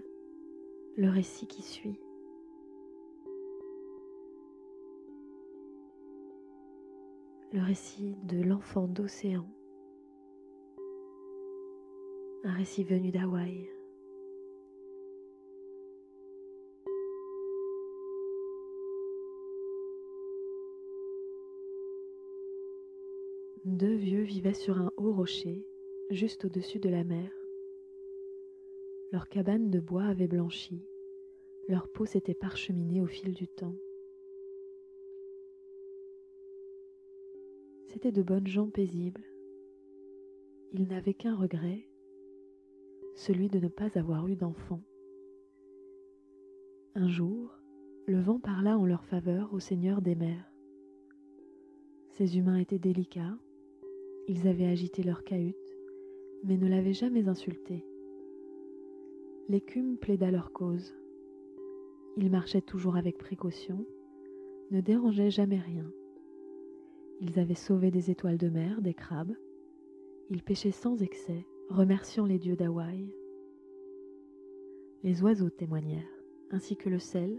le 0.95 1.09
récit 1.09 1.47
qui 1.47 1.61
suit. 1.61 1.99
Le 7.51 7.61
récit 7.61 8.15
de 8.23 8.41
l'enfant 8.41 8.87
d'océan, 8.87 9.45
un 12.45 12.53
récit 12.53 12.85
venu 12.85 13.11
d'Hawaï. 13.11 13.69
Deux 23.71 23.93
vieux 23.93 24.23
vivaient 24.23 24.55
sur 24.55 24.79
un 24.81 24.91
haut 24.97 25.13
rocher, 25.13 25.63
juste 26.09 26.43
au-dessus 26.43 26.79
de 26.79 26.89
la 26.89 27.03
mer. 27.03 27.31
Leur 29.11 29.29
cabane 29.29 29.69
de 29.69 29.79
bois 29.79 30.05
avait 30.05 30.27
blanchi, 30.27 30.83
leur 31.67 31.87
peau 31.87 32.07
s'était 32.07 32.33
parcheminée 32.33 32.99
au 32.99 33.05
fil 33.05 33.31
du 33.31 33.47
temps. 33.47 33.75
C'étaient 37.85 38.11
de 38.11 38.23
bonnes 38.23 38.47
gens 38.47 38.71
paisibles. 38.71 39.23
Ils 40.71 40.87
n'avaient 40.87 41.13
qu'un 41.13 41.35
regret, 41.35 41.87
celui 43.13 43.49
de 43.49 43.59
ne 43.59 43.67
pas 43.67 43.99
avoir 43.99 44.27
eu 44.27 44.35
d'enfant. 44.35 44.81
Un 46.95 47.07
jour, 47.07 47.53
le 48.07 48.19
vent 48.19 48.39
parla 48.39 48.79
en 48.79 48.85
leur 48.87 49.05
faveur 49.05 49.53
au 49.53 49.59
Seigneur 49.59 50.01
des 50.01 50.15
mers. 50.15 50.51
Ces 52.09 52.39
humains 52.39 52.57
étaient 52.57 52.79
délicats, 52.79 53.37
ils 54.29 54.47
avaient 54.47 54.67
agité 54.67 55.01
leur 55.01 55.23
cahute, 55.23 55.55
mais 56.43 56.55
ne 56.55 56.67
l'avaient 56.67 56.93
jamais 56.93 57.27
insulté. 57.27 57.83
L'écume 59.49 59.97
plaida 59.97 60.29
leur 60.29 60.53
cause. 60.53 60.93
Ils 62.15 62.29
marchaient 62.29 62.61
toujours 62.61 62.95
avec 62.95 63.17
précaution, 63.17 63.83
ne 64.69 64.81
dérangeaient 64.81 65.31
jamais 65.31 65.57
rien. 65.57 65.91
Ils 67.21 67.39
avaient 67.39 67.55
sauvé 67.55 67.89
des 67.89 68.11
étoiles 68.11 68.37
de 68.37 68.49
mer, 68.49 68.83
des 68.83 68.93
crabes. 68.93 69.33
Ils 70.29 70.43
pêchaient 70.43 70.69
sans 70.69 71.01
excès, 71.01 71.43
remerciant 71.69 72.27
les 72.27 72.37
dieux 72.37 72.55
d'Hawaï. 72.55 73.11
Les 75.03 75.23
oiseaux 75.23 75.49
témoignèrent, 75.49 76.23
ainsi 76.51 76.75
que 76.77 76.89
le 76.89 76.99
sel, 76.99 77.35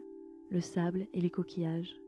le 0.50 0.60
sable 0.60 1.06
et 1.14 1.20
les 1.20 1.30
coquillages. 1.30 2.00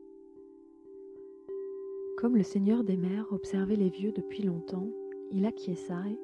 Comme 2.17 2.37
le 2.37 2.43
seigneur 2.43 2.83
des 2.83 2.97
mers 2.97 3.31
observait 3.31 3.75
les 3.75 3.89
vieux 3.89 4.11
depuis 4.11 4.43
longtemps, 4.43 4.89
il 5.31 5.45
acquiesça 5.45 6.01
et, 6.07 6.19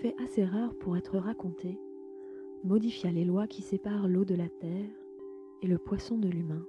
fait 0.00 0.14
assez 0.22 0.44
rare 0.44 0.74
pour 0.74 0.96
être 0.96 1.18
raconté, 1.18 1.78
modifia 2.64 3.10
les 3.10 3.24
lois 3.24 3.46
qui 3.46 3.62
séparent 3.62 4.08
l'eau 4.08 4.24
de 4.24 4.34
la 4.34 4.48
terre 4.48 4.90
et 5.62 5.66
le 5.66 5.78
poisson 5.78 6.18
de 6.18 6.28
l'humain. 6.28 6.66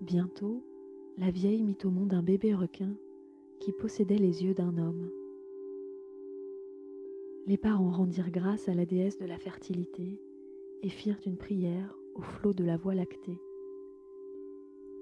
Bientôt, 0.00 0.62
la 1.18 1.30
vieille 1.30 1.62
mit 1.62 1.78
au 1.84 1.90
monde 1.90 2.14
un 2.14 2.22
bébé 2.22 2.54
requin 2.54 2.94
qui 3.60 3.72
possédait 3.72 4.18
les 4.18 4.44
yeux 4.44 4.54
d'un 4.54 4.76
homme. 4.78 5.10
Les 7.46 7.56
parents 7.56 7.90
rendirent 7.90 8.30
grâce 8.30 8.68
à 8.68 8.74
la 8.74 8.86
déesse 8.86 9.18
de 9.18 9.26
la 9.26 9.38
fertilité 9.38 10.20
et 10.82 10.88
firent 10.88 11.20
une 11.26 11.36
prière 11.36 11.96
au 12.14 12.22
flot 12.22 12.52
de 12.52 12.64
la 12.64 12.76
voie 12.76 12.94
lactée. 12.94 13.38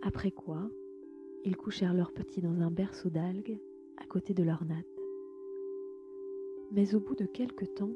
Après 0.02 0.30
quoi, 0.30 0.70
ils 1.44 1.56
couchèrent 1.56 1.94
leur 1.94 2.12
petit 2.12 2.40
dans 2.40 2.60
un 2.60 2.70
berceau 2.70 3.08
d'algues 3.08 3.58
à 3.96 4.04
côté 4.06 4.34
de 4.34 4.42
leur 4.42 4.64
natte. 4.64 4.86
Mais 6.72 6.94
au 6.94 7.00
bout 7.00 7.14
de 7.14 7.26
quelque 7.26 7.64
temps, 7.64 7.94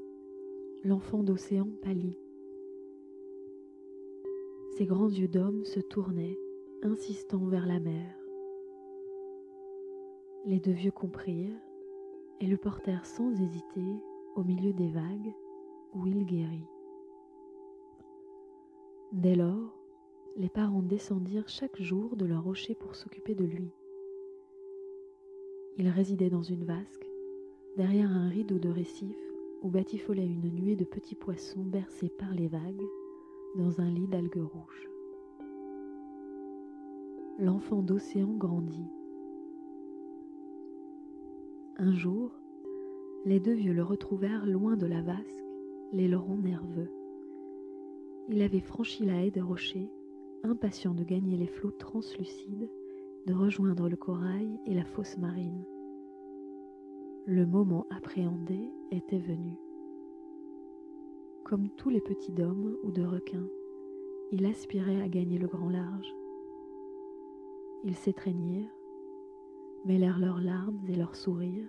l'enfant 0.84 1.22
d'océan 1.22 1.68
pâlit. 1.82 2.18
Ses 4.76 4.86
grands 4.86 5.08
yeux 5.08 5.28
d'homme 5.28 5.64
se 5.64 5.80
tournaient, 5.80 6.38
insistant 6.82 7.44
vers 7.46 7.66
la 7.66 7.78
mer. 7.78 8.16
Les 10.46 10.58
deux 10.58 10.72
vieux 10.72 10.90
comprirent 10.90 11.60
et 12.40 12.46
le 12.46 12.56
portèrent 12.56 13.06
sans 13.06 13.30
hésiter 13.40 14.02
au 14.34 14.42
milieu 14.42 14.72
des 14.72 14.88
vagues 14.88 15.32
où 15.94 16.06
il 16.06 16.26
guérit. 16.26 16.66
Dès 19.12 19.36
lors, 19.36 19.73
les 20.36 20.48
parents 20.48 20.82
descendirent 20.82 21.48
chaque 21.48 21.80
jour 21.80 22.16
de 22.16 22.24
leur 22.24 22.42
rocher 22.42 22.74
pour 22.74 22.96
s'occuper 22.96 23.34
de 23.34 23.44
lui. 23.44 23.70
Il 25.78 25.88
résidait 25.88 26.30
dans 26.30 26.42
une 26.42 26.64
vasque, 26.64 27.08
derrière 27.76 28.10
un 28.10 28.28
rideau 28.28 28.58
de 28.58 28.68
récifs 28.68 29.32
où 29.62 29.68
batifolait 29.68 30.26
une 30.26 30.50
nuée 30.50 30.76
de 30.76 30.84
petits 30.84 31.14
poissons 31.14 31.62
bercés 31.62 32.10
par 32.18 32.32
les 32.34 32.48
vagues 32.48 32.84
dans 33.56 33.80
un 33.80 33.90
lit 33.90 34.08
d'algues 34.08 34.42
rouges. 34.42 34.90
L'enfant 37.38 37.82
d'océan 37.82 38.32
grandit. 38.36 38.90
Un 41.76 41.92
jour, 41.94 42.30
les 43.24 43.40
deux 43.40 43.54
vieux 43.54 43.72
le 43.72 43.82
retrouvèrent 43.82 44.46
loin 44.46 44.76
de 44.76 44.86
la 44.86 45.02
vasque, 45.02 45.44
l'aileron 45.92 46.38
nerveux. 46.38 46.90
Il 48.28 48.42
avait 48.42 48.60
franchi 48.60 49.04
la 49.04 49.24
haie 49.24 49.30
des 49.30 49.40
rochers 49.40 49.90
impatient 50.44 50.94
de 50.94 51.04
gagner 51.04 51.36
les 51.36 51.46
flots 51.46 51.72
translucides, 51.72 52.70
de 53.26 53.32
rejoindre 53.32 53.88
le 53.88 53.96
corail 53.96 54.60
et 54.66 54.74
la 54.74 54.84
fosse 54.84 55.16
marine. 55.16 55.64
Le 57.26 57.46
moment 57.46 57.86
appréhendé 57.90 58.70
était 58.90 59.18
venu. 59.18 59.58
Comme 61.44 61.70
tous 61.70 61.88
les 61.88 62.00
petits 62.00 62.32
d'hommes 62.32 62.76
ou 62.84 62.90
de 62.90 63.02
requins, 63.02 63.48
il 64.32 64.44
aspirait 64.46 65.00
à 65.00 65.08
gagner 65.08 65.38
le 65.38 65.46
grand 65.46 65.70
large. 65.70 66.14
Ils 67.84 67.94
s'étreignirent, 67.94 68.70
mêlèrent 69.84 70.18
leurs 70.18 70.40
larmes 70.40 70.80
et 70.88 70.94
leurs 70.94 71.16
sourires, 71.16 71.68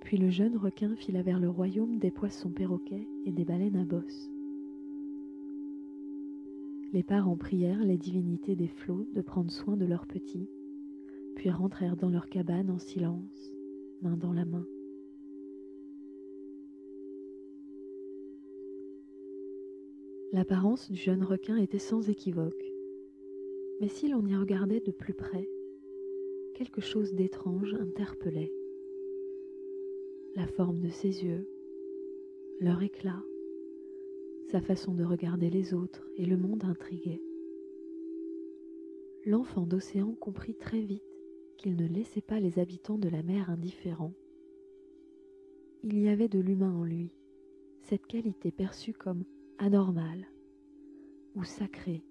puis 0.00 0.18
le 0.18 0.28
jeune 0.28 0.56
requin 0.56 0.94
fila 0.96 1.22
vers 1.22 1.40
le 1.40 1.48
royaume 1.48 1.98
des 1.98 2.10
poissons 2.10 2.50
perroquets 2.50 3.08
et 3.24 3.32
des 3.32 3.44
baleines 3.44 3.76
à 3.76 3.84
bosse. 3.84 4.30
Les 6.92 7.02
parents 7.02 7.36
prièrent 7.36 7.84
les 7.84 7.98
divinités 7.98 8.56
des 8.56 8.68
flots 8.68 9.06
de 9.14 9.20
prendre 9.20 9.50
soin 9.50 9.76
de 9.76 9.84
leurs 9.84 10.06
petits, 10.06 10.48
puis 11.34 11.50
rentrèrent 11.50 11.96
dans 11.96 12.08
leur 12.08 12.28
cabane 12.28 12.70
en 12.70 12.78
silence, 12.78 13.52
main 14.02 14.16
dans 14.16 14.32
la 14.32 14.44
main. 14.44 14.66
L'apparence 20.32 20.90
du 20.90 20.96
jeune 20.96 21.22
requin 21.22 21.56
était 21.56 21.78
sans 21.78 22.08
équivoque, 22.08 22.64
mais 23.80 23.88
si 23.88 24.08
l'on 24.08 24.26
y 24.26 24.36
regardait 24.36 24.80
de 24.80 24.92
plus 24.92 25.14
près, 25.14 25.48
quelque 26.54 26.80
chose 26.80 27.14
d'étrange 27.14 27.74
interpellait. 27.74 28.52
La 30.34 30.46
forme 30.46 30.80
de 30.80 30.88
ses 30.88 31.24
yeux, 31.24 31.48
leur 32.60 32.82
éclat, 32.82 33.22
sa 34.50 34.60
façon 34.60 34.94
de 34.94 35.04
regarder 35.04 35.50
les 35.50 35.74
autres 35.74 36.06
et 36.16 36.24
le 36.24 36.36
monde 36.36 36.64
intriguait. 36.64 37.22
L'enfant 39.24 39.66
d'océan 39.66 40.14
comprit 40.14 40.54
très 40.54 40.80
vite 40.80 41.02
qu'il 41.58 41.76
ne 41.76 41.86
laissait 41.86 42.20
pas 42.20 42.38
les 42.38 42.58
habitants 42.58 42.98
de 42.98 43.08
la 43.08 43.22
mer 43.22 43.50
indifférents. 43.50 44.14
Il 45.82 45.98
y 45.98 46.08
avait 46.08 46.28
de 46.28 46.38
l'humain 46.38 46.72
en 46.72 46.84
lui, 46.84 47.10
cette 47.82 48.06
qualité 48.06 48.52
perçue 48.52 48.92
comme 48.92 49.24
anormale 49.58 50.26
ou 51.34 51.44
sacrée, 51.44 52.04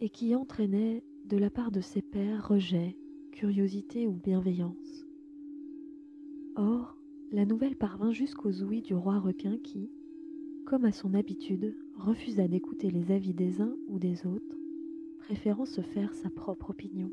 et 0.00 0.10
qui 0.10 0.34
entraînait 0.34 1.04
de 1.26 1.36
la 1.36 1.50
part 1.50 1.70
de 1.70 1.80
ses 1.80 2.02
pères 2.02 2.48
rejet, 2.48 2.96
curiosité 3.32 4.06
ou 4.06 4.12
bienveillance. 4.12 5.06
Or, 6.56 6.96
la 7.30 7.44
nouvelle 7.44 7.76
parvint 7.76 8.12
jusqu'aux 8.12 8.62
ouïes 8.62 8.82
du 8.82 8.94
roi 8.94 9.18
requin 9.18 9.58
qui, 9.58 9.90
comme 10.66 10.84
à 10.84 10.90
son 10.90 11.14
habitude, 11.14 11.76
refusa 11.96 12.48
d'écouter 12.48 12.90
les 12.90 13.12
avis 13.12 13.32
des 13.32 13.60
uns 13.60 13.76
ou 13.86 14.00
des 14.00 14.26
autres, 14.26 14.58
préférant 15.20 15.64
se 15.64 15.80
faire 15.80 16.12
sa 16.12 16.28
propre 16.28 16.70
opinion. 16.70 17.10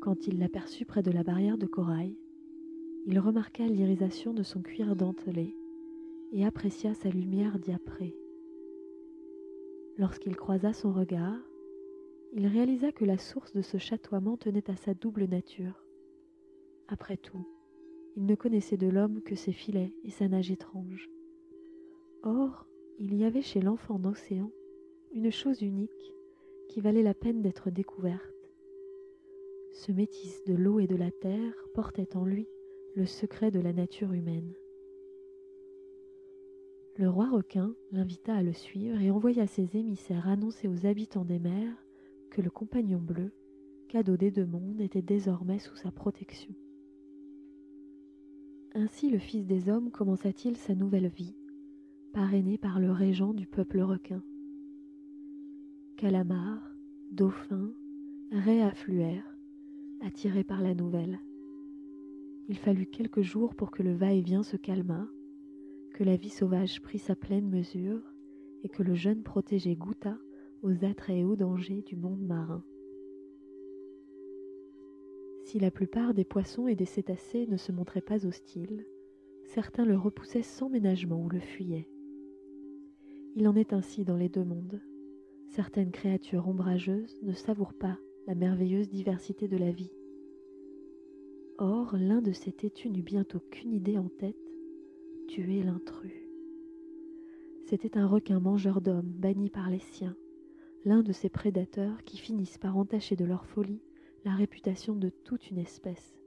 Quand 0.00 0.28
il 0.28 0.38
l'aperçut 0.38 0.84
près 0.84 1.02
de 1.02 1.10
la 1.10 1.24
barrière 1.24 1.58
de 1.58 1.66
corail, 1.66 2.16
il 3.06 3.18
remarqua 3.18 3.66
l'irisation 3.66 4.32
de 4.32 4.44
son 4.44 4.62
cuir 4.62 4.94
dentelé 4.94 5.56
et 6.30 6.46
apprécia 6.46 6.94
sa 6.94 7.08
lumière 7.08 7.58
diaprée. 7.58 8.16
Lorsqu'il 9.98 10.36
croisa 10.36 10.72
son 10.72 10.92
regard, 10.92 11.40
il 12.32 12.46
réalisa 12.46 12.92
que 12.92 13.04
la 13.04 13.18
source 13.18 13.52
de 13.52 13.62
ce 13.62 13.78
chatoiement 13.78 14.36
tenait 14.36 14.70
à 14.70 14.76
sa 14.76 14.94
double 14.94 15.24
nature. 15.24 15.84
Après 16.86 17.16
tout, 17.16 17.46
il 18.16 18.26
ne 18.26 18.36
connaissait 18.36 18.76
de 18.76 18.88
l'homme 18.88 19.22
que 19.22 19.34
ses 19.34 19.52
filets 19.52 19.92
et 20.04 20.10
sa 20.10 20.28
nage 20.28 20.52
étrange. 20.52 21.10
Or, 22.22 22.66
il 22.98 23.14
y 23.14 23.24
avait 23.24 23.42
chez 23.42 23.60
l'enfant 23.60 23.98
d'océan 23.98 24.50
une 25.12 25.32
chose 25.32 25.60
unique 25.60 26.12
qui 26.68 26.80
valait 26.80 27.02
la 27.02 27.14
peine 27.14 27.42
d'être 27.42 27.70
découverte. 27.70 28.22
Ce 29.72 29.90
métis 29.90 30.44
de 30.44 30.54
l'eau 30.54 30.78
et 30.78 30.86
de 30.86 30.96
la 30.96 31.10
terre 31.10 31.54
portait 31.74 32.16
en 32.16 32.24
lui 32.24 32.46
le 32.94 33.06
secret 33.06 33.50
de 33.50 33.58
la 33.58 33.72
nature 33.72 34.12
humaine. 34.12 34.54
Le 36.96 37.08
roi 37.08 37.28
requin 37.28 37.74
l'invita 37.90 38.34
à 38.34 38.42
le 38.42 38.52
suivre 38.52 39.00
et 39.00 39.10
envoya 39.10 39.46
ses 39.46 39.76
émissaires 39.76 40.28
annoncer 40.28 40.68
aux 40.68 40.86
habitants 40.86 41.24
des 41.24 41.38
mers 41.38 41.74
que 42.30 42.42
le 42.42 42.50
compagnon 42.50 42.98
bleu, 42.98 43.32
cadeau 43.88 44.16
des 44.16 44.30
deux 44.30 44.46
mondes, 44.46 44.80
était 44.80 45.02
désormais 45.02 45.58
sous 45.58 45.76
sa 45.76 45.90
protection. 45.90 46.54
Ainsi 48.74 49.10
le 49.10 49.18
Fils 49.18 49.46
des 49.46 49.68
hommes 49.68 49.90
commença-t-il 49.90 50.56
sa 50.56 50.74
nouvelle 50.74 51.08
vie, 51.08 51.34
parrainé 52.12 52.58
par 52.58 52.78
le 52.78 52.92
régent 52.92 53.32
du 53.32 53.46
peuple 53.46 53.80
requin. 53.80 54.22
Calamars, 55.96 56.76
dauphins, 57.10 57.72
raies 58.30 58.62
affluèrent, 58.62 59.36
attiré 60.00 60.44
par 60.44 60.60
la 60.60 60.74
nouvelle. 60.74 61.20
Il 62.48 62.58
fallut 62.58 62.86
quelques 62.86 63.22
jours 63.22 63.54
pour 63.54 63.70
que 63.70 63.82
le 63.82 63.94
va-et-vient 63.94 64.42
se 64.42 64.56
calmât, 64.56 65.08
que 65.94 66.04
la 66.04 66.16
vie 66.16 66.28
sauvage 66.28 66.82
prit 66.82 66.98
sa 66.98 67.16
pleine 67.16 67.48
mesure 67.48 68.02
et 68.62 68.68
que 68.68 68.82
le 68.82 68.94
jeune 68.94 69.22
protégé 69.22 69.74
goûta 69.74 70.18
aux 70.62 70.84
attraits 70.84 71.16
et 71.16 71.24
aux 71.24 71.36
dangers 71.36 71.82
du 71.82 71.96
monde 71.96 72.22
marin. 72.22 72.62
Si 75.44 75.58
la 75.58 75.70
plupart 75.70 76.14
des 76.14 76.24
poissons 76.24 76.68
et 76.68 76.76
des 76.76 76.84
cétacés 76.84 77.46
ne 77.46 77.56
se 77.56 77.72
montraient 77.72 78.00
pas 78.00 78.26
hostiles, 78.26 78.86
certains 79.44 79.84
le 79.84 79.96
repoussaient 79.96 80.42
sans 80.42 80.68
ménagement 80.68 81.22
ou 81.22 81.28
le 81.28 81.40
fuyaient. 81.40 81.88
Il 83.34 83.48
en 83.48 83.56
est 83.56 83.72
ainsi 83.72 84.04
dans 84.04 84.16
les 84.16 84.28
deux 84.28 84.44
mondes. 84.44 84.82
Certaines 85.48 85.90
créatures 85.90 86.48
ombrageuses 86.48 87.18
ne 87.22 87.32
savourent 87.32 87.72
pas 87.72 87.98
la 88.26 88.34
merveilleuse 88.34 88.90
diversité 88.90 89.48
de 89.48 89.56
la 89.56 89.70
vie. 89.70 89.92
Or, 91.56 91.96
l'un 91.96 92.20
de 92.20 92.32
ces 92.32 92.52
têtus 92.52 92.90
n'eut 92.90 93.02
bientôt 93.02 93.40
qu'une 93.50 93.72
idée 93.72 93.96
en 93.96 94.08
tête, 94.08 94.36
tuer 95.28 95.62
l'intrus. 95.62 96.12
C'était 97.64 97.96
un 97.96 98.06
requin 98.06 98.38
mangeur 98.38 98.82
d'hommes 98.82 99.10
banni 99.10 99.48
par 99.48 99.70
les 99.70 99.78
siens, 99.78 100.16
l'un 100.84 101.02
de 101.02 101.12
ces 101.12 101.30
prédateurs 101.30 102.04
qui 102.04 102.18
finissent 102.18 102.58
par 102.58 102.76
entacher 102.76 103.16
de 103.16 103.24
leur 103.24 103.46
folie 103.46 103.80
la 104.26 104.34
réputation 104.34 104.94
de 104.94 105.08
toute 105.08 105.50
une 105.50 105.58
espèce. 105.58 106.18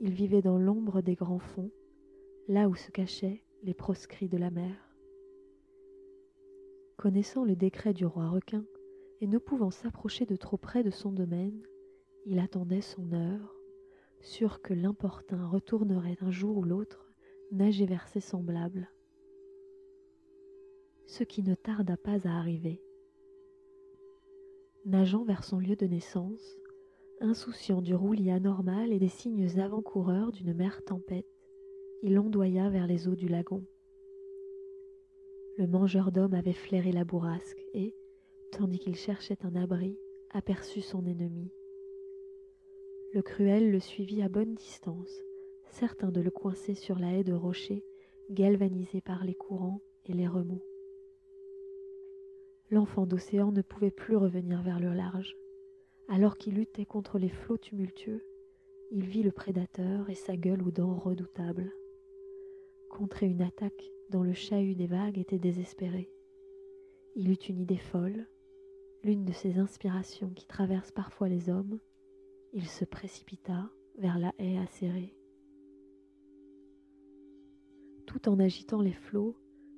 Il 0.00 0.12
vivait 0.12 0.42
dans 0.42 0.58
l'ombre 0.58 1.02
des 1.02 1.14
grands 1.14 1.40
fonds, 1.40 1.70
là 2.46 2.68
où 2.70 2.74
se 2.74 2.90
cachaient 2.90 3.42
les 3.64 3.74
proscrits 3.74 4.28
de 4.28 4.38
la 4.38 4.50
mer. 4.50 4.87
Connaissant 6.98 7.44
le 7.44 7.56
décret 7.56 7.94
du 7.94 8.04
roi 8.04 8.28
requin, 8.28 8.66
et 9.20 9.26
ne 9.26 9.38
pouvant 9.38 9.70
s'approcher 9.70 10.26
de 10.26 10.36
trop 10.36 10.56
près 10.56 10.82
de 10.82 10.90
son 10.90 11.12
domaine, 11.12 11.62
il 12.26 12.40
attendait 12.40 12.80
son 12.80 13.12
heure, 13.12 13.54
sûr 14.20 14.60
que 14.60 14.74
l'importun 14.74 15.46
retournerait 15.46 16.18
un 16.20 16.30
jour 16.30 16.58
ou 16.58 16.64
l'autre 16.64 17.10
nager 17.52 17.86
vers 17.86 18.08
ses 18.08 18.20
semblables. 18.20 18.90
Ce 21.06 21.22
qui 21.22 21.42
ne 21.42 21.54
tarda 21.54 21.96
pas 21.96 22.26
à 22.28 22.36
arriver 22.36 22.82
nageant 24.88 25.22
vers 25.22 25.44
son 25.44 25.58
lieu 25.58 25.76
de 25.76 25.86
naissance, 25.86 26.58
insouciant 27.20 27.82
du 27.82 27.94
roulis 27.94 28.30
anormal 28.30 28.92
et 28.92 28.98
des 28.98 29.08
signes 29.08 29.60
avant-coureurs 29.60 30.32
d'une 30.32 30.54
mer 30.54 30.82
tempête, 30.84 31.26
il 32.02 32.18
ondoya 32.18 32.70
vers 32.70 32.86
les 32.86 33.06
eaux 33.06 33.14
du 33.14 33.28
lagon. 33.28 33.62
Le 35.58 35.66
mangeur 35.66 36.12
d'hommes 36.12 36.34
avait 36.34 36.54
flairé 36.54 36.92
la 36.92 37.04
bourrasque 37.04 37.62
et, 37.74 37.94
tandis 38.52 38.78
qu'il 38.78 38.96
cherchait 38.96 39.44
un 39.44 39.54
abri, 39.54 39.98
aperçut 40.30 40.80
son 40.80 41.04
ennemi. 41.04 41.52
Le 43.12 43.20
cruel 43.20 43.70
le 43.70 43.80
suivit 43.80 44.22
à 44.22 44.30
bonne 44.30 44.54
distance, 44.54 45.22
certain 45.70 46.10
de 46.10 46.22
le 46.22 46.30
coincer 46.30 46.74
sur 46.74 46.98
la 46.98 47.12
haie 47.12 47.24
de 47.24 47.34
rochers 47.34 47.84
galvanisée 48.30 49.02
par 49.02 49.24
les 49.24 49.34
courants 49.34 49.82
et 50.06 50.14
les 50.14 50.26
remous 50.26 50.62
l'enfant 52.70 53.06
d'océan 53.06 53.52
ne 53.52 53.62
pouvait 53.62 53.90
plus 53.90 54.16
revenir 54.16 54.62
vers 54.62 54.80
le 54.80 54.92
large. 54.92 55.36
Alors 56.08 56.36
qu'il 56.36 56.54
luttait 56.54 56.86
contre 56.86 57.18
les 57.18 57.28
flots 57.28 57.58
tumultueux, 57.58 58.24
il 58.90 59.06
vit 59.06 59.22
le 59.22 59.32
prédateur 59.32 60.08
et 60.08 60.14
sa 60.14 60.36
gueule 60.36 60.62
aux 60.62 60.70
dents 60.70 60.94
redoutables. 60.94 61.70
Contrer 62.90 63.26
une 63.26 63.42
attaque 63.42 63.90
dont 64.10 64.22
le 64.22 64.32
chahut 64.32 64.74
des 64.74 64.86
vagues 64.86 65.18
était 65.18 65.38
désespéré. 65.38 66.10
Il 67.14 67.30
eut 67.30 67.34
une 67.34 67.60
idée 67.60 67.76
folle, 67.78 68.28
l'une 69.04 69.24
de 69.24 69.32
ces 69.32 69.58
inspirations 69.58 70.30
qui 70.30 70.46
traversent 70.46 70.92
parfois 70.92 71.28
les 71.28 71.50
hommes. 71.50 71.78
Il 72.52 72.66
se 72.66 72.84
précipita 72.84 73.70
vers 73.98 74.18
la 74.18 74.32
haie 74.38 74.58
acérée. 74.58 75.14
Tout 78.06 78.28
en 78.28 78.38
agitant 78.38 78.80
les 78.80 78.92
flots, 78.92 79.36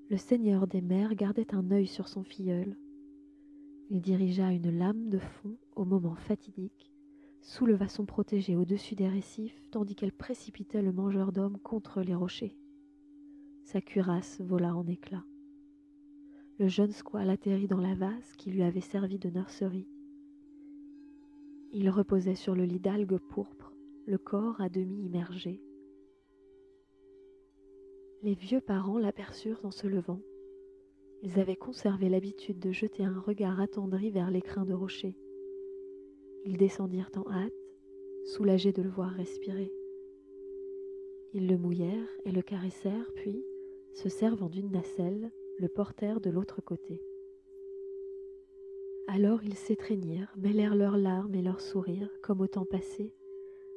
le 0.08 0.16
seigneur 0.16 0.66
des 0.66 0.80
mers 0.80 1.14
gardait 1.14 1.54
un 1.54 1.70
œil 1.70 1.86
sur 1.86 2.08
son 2.08 2.22
filleul. 2.22 2.76
Il 3.90 4.00
dirigea 4.00 4.52
une 4.52 4.70
lame 4.76 5.08
de 5.08 5.18
fond 5.18 5.56
au 5.74 5.84
moment 5.84 6.14
fatidique, 6.14 6.92
souleva 7.40 7.88
son 7.88 8.06
protégé 8.06 8.56
au-dessus 8.56 8.94
des 8.94 9.08
récifs 9.08 9.60
tandis 9.70 9.96
qu'elle 9.96 10.12
précipitait 10.12 10.82
le 10.82 10.92
mangeur 10.92 11.32
d'hommes 11.32 11.58
contre 11.58 12.02
les 12.02 12.14
rochers. 12.14 12.56
Sa 13.72 13.80
cuirasse 13.80 14.40
vola 14.40 14.74
en 14.74 14.84
éclats. 14.88 15.24
Le 16.58 16.66
jeune 16.66 16.90
squale 16.90 17.30
atterrit 17.30 17.68
dans 17.68 17.80
la 17.80 17.94
vase 17.94 18.34
qui 18.36 18.50
lui 18.50 18.64
avait 18.64 18.80
servi 18.80 19.20
de 19.20 19.30
nurserie. 19.30 19.86
Il 21.70 21.88
reposait 21.88 22.34
sur 22.34 22.56
le 22.56 22.64
lit 22.64 22.80
d'algues 22.80 23.18
pourpres, 23.18 23.72
le 24.06 24.18
corps 24.18 24.60
à 24.60 24.68
demi 24.68 25.04
immergé. 25.04 25.62
Les 28.24 28.34
vieux 28.34 28.60
parents 28.60 28.98
l'aperçurent 28.98 29.64
en 29.64 29.70
se 29.70 29.86
levant. 29.86 30.20
Ils 31.22 31.38
avaient 31.38 31.54
conservé 31.54 32.08
l'habitude 32.08 32.58
de 32.58 32.72
jeter 32.72 33.04
un 33.04 33.20
regard 33.20 33.60
attendri 33.60 34.10
vers 34.10 34.32
l'écrin 34.32 34.64
de 34.64 34.74
rocher. 34.74 35.16
Ils 36.44 36.56
descendirent 36.56 37.12
en 37.14 37.30
hâte, 37.30 37.52
soulagés 38.34 38.72
de 38.72 38.82
le 38.82 38.90
voir 38.90 39.12
respirer. 39.12 39.72
Ils 41.34 41.46
le 41.46 41.56
mouillèrent 41.56 42.10
et 42.24 42.32
le 42.32 42.42
caressèrent, 42.42 43.12
puis, 43.14 43.44
se 43.94 44.08
servant 44.08 44.48
d'une 44.48 44.70
nacelle, 44.70 45.30
le 45.58 45.68
portèrent 45.68 46.20
de 46.20 46.30
l'autre 46.30 46.60
côté. 46.60 47.02
Alors 49.08 49.42
ils 49.42 49.56
s'étreignirent, 49.56 50.32
mêlèrent 50.36 50.76
leurs 50.76 50.96
larmes 50.96 51.34
et 51.34 51.42
leurs 51.42 51.60
sourires, 51.60 52.10
comme 52.22 52.40
au 52.40 52.46
temps 52.46 52.64
passé, 52.64 53.12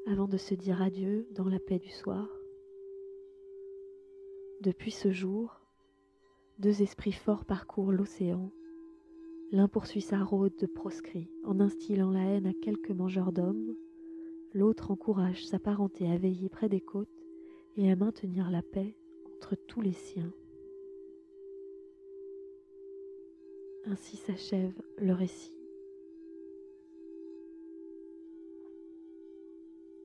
avant 0.06 0.28
de 0.28 0.38
se 0.38 0.54
dire 0.54 0.82
adieu 0.82 1.28
dans 1.32 1.50
la 1.50 1.60
paix 1.60 1.80
du 1.80 1.90
soir. 1.90 2.30
Depuis 4.62 4.92
ce 4.92 5.12
jour, 5.12 5.60
deux 6.60 6.82
esprits 6.82 7.12
forts 7.12 7.46
parcourent 7.46 7.92
l'océan. 7.92 8.52
L'un 9.52 9.68
poursuit 9.68 10.02
sa 10.02 10.24
rôde 10.24 10.56
de 10.58 10.68
proscrit 10.68 11.30
en 11.44 11.60
instillant 11.60 12.12
la 12.12 12.24
haine 12.24 12.48
à 12.48 12.54
quelques 12.54 12.92
mangeurs 12.92 13.32
d'hommes, 13.32 13.76
l'autre 14.54 14.92
encourage 14.92 15.46
sa 15.46 15.60
parenté 15.60 16.10
à 16.10 16.18
veiller 16.18 16.50
près 16.50 16.70
des 16.70 16.82
côtes 16.82 17.10
et 17.76 17.92
à 17.92 17.96
maintenir 17.96 18.52
la 18.52 18.62
paix 18.62 18.96
tous 19.68 19.82
les 19.82 19.94
siens. 19.94 20.32
Ainsi 23.86 24.18
s'achève 24.18 24.74
le 24.98 25.14
récit. 25.14 25.54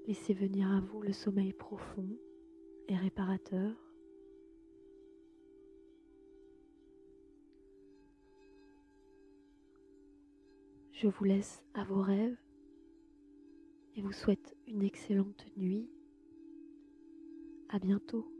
Laissez 0.06 0.34
venir 0.34 0.70
à 0.70 0.80
vous 0.80 1.02
le 1.02 1.12
sommeil 1.12 1.52
profond 1.52 2.08
et 2.88 2.96
réparateur 2.96 3.72
Je 11.00 11.06
vous 11.06 11.24
laisse 11.24 11.62
à 11.74 11.84
vos 11.84 12.02
rêves 12.02 12.36
et 13.94 14.02
vous 14.02 14.12
souhaite 14.12 14.56
une 14.66 14.82
excellente 14.82 15.46
nuit. 15.56 15.88
À 17.68 17.78
bientôt. 17.78 18.37